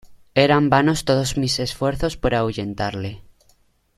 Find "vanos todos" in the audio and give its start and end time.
0.71-1.37